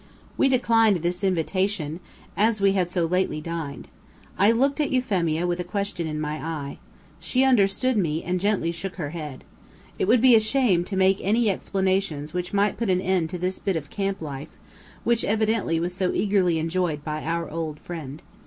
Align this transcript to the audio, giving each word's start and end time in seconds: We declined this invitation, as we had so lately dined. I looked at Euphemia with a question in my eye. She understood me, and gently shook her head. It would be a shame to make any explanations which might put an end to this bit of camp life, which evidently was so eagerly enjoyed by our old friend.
We 0.35 0.49
declined 0.49 1.03
this 1.03 1.23
invitation, 1.23 1.99
as 2.35 2.59
we 2.59 2.71
had 2.71 2.89
so 2.89 3.05
lately 3.05 3.39
dined. 3.39 3.87
I 4.35 4.49
looked 4.51 4.79
at 4.79 4.89
Euphemia 4.89 5.45
with 5.45 5.59
a 5.59 5.63
question 5.63 6.07
in 6.07 6.19
my 6.19 6.43
eye. 6.43 6.79
She 7.19 7.43
understood 7.43 7.97
me, 7.97 8.23
and 8.23 8.39
gently 8.39 8.71
shook 8.71 8.95
her 8.95 9.11
head. 9.11 9.43
It 9.99 10.05
would 10.05 10.19
be 10.19 10.33
a 10.33 10.39
shame 10.39 10.83
to 10.85 10.97
make 10.97 11.19
any 11.21 11.51
explanations 11.51 12.33
which 12.33 12.51
might 12.51 12.77
put 12.77 12.89
an 12.89 12.99
end 12.99 13.29
to 13.29 13.37
this 13.37 13.59
bit 13.59 13.75
of 13.75 13.91
camp 13.91 14.23
life, 14.23 14.49
which 15.03 15.23
evidently 15.23 15.79
was 15.79 15.93
so 15.93 16.11
eagerly 16.13 16.57
enjoyed 16.57 17.03
by 17.03 17.23
our 17.23 17.47
old 17.51 17.79
friend. 17.79 18.23